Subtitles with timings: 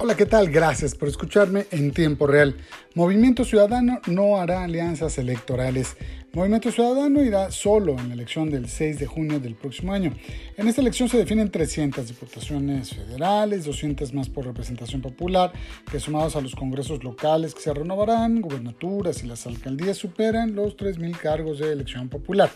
[0.00, 0.48] Hola, ¿qué tal?
[0.48, 2.54] Gracias por escucharme en tiempo real.
[2.94, 5.96] Movimiento Ciudadano no hará alianzas electorales.
[6.34, 10.12] Movimiento Ciudadano irá solo en la elección del 6 de junio del próximo año.
[10.58, 15.52] En esta elección se definen 300 diputaciones federales, 200 más por representación popular,
[15.90, 20.76] que sumados a los congresos locales que se renovarán, gubernaturas y las alcaldías superan los
[20.76, 22.50] 3.000 cargos de elección popular.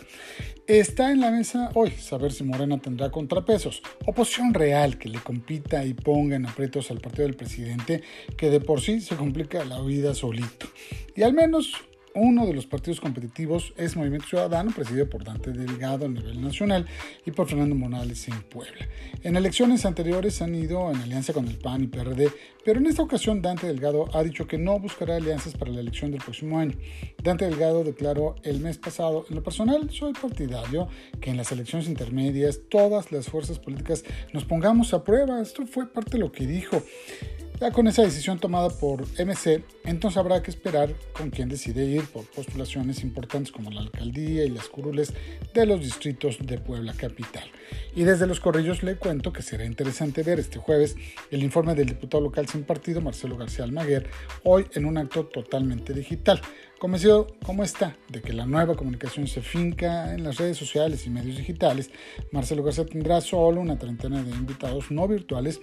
[0.67, 5.83] Está en la mesa hoy saber si Morena tendrá contrapesos, oposición real que le compita
[5.83, 8.03] y ponga en aprietos al partido del presidente,
[8.37, 10.67] que de por sí se complica la vida solito.
[11.15, 11.73] Y al menos
[12.15, 16.85] uno de los partidos competitivos es Movimiento Ciudadano, presidido por Dante Delgado a nivel nacional
[17.25, 18.87] y por Fernando Morales en Puebla.
[19.23, 22.29] En elecciones anteriores han ido en alianza con el PAN y PRD,
[22.63, 26.11] pero en esta ocasión Dante Delgado ha dicho que no buscará alianzas para la elección
[26.11, 26.77] del próximo año.
[27.21, 30.87] Dante Delgado declaró el mes pasado, en lo personal soy partidario
[31.19, 34.03] que en las elecciones intermedias todas las fuerzas políticas
[34.33, 35.41] nos pongamos a prueba.
[35.41, 36.83] Esto fue parte de lo que dijo.
[37.59, 42.03] Ya con esa decisión tomada por MC, entonces habrá que esperar con quién decide ir
[42.05, 45.13] por postulaciones importantes como la alcaldía y las curules
[45.53, 47.43] de los distritos de Puebla Capital.
[47.95, 50.95] Y desde los corrillos le cuento que será interesante ver este jueves
[51.31, 54.09] el informe del diputado local sin partido Marcelo García Almaguer,
[54.43, 56.41] hoy en un acto totalmente digital.
[56.79, 61.09] Convencido como está de que la nueva comunicación se finca en las redes sociales y
[61.09, 61.91] medios digitales,
[62.31, 65.61] Marcelo García tendrá solo una treintena de invitados no virtuales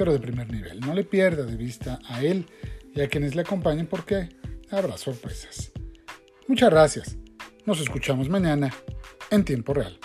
[0.00, 0.80] pero de primer nivel.
[0.80, 2.46] No le pierda de vista a él
[2.94, 4.30] y a quienes le acompañen porque
[4.70, 5.72] habrá sorpresas.
[6.48, 7.18] Muchas gracias.
[7.66, 8.72] Nos escuchamos mañana
[9.30, 9.98] en tiempo real.